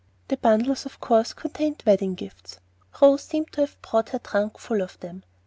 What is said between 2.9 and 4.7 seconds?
Rose seemed to have brought her trunk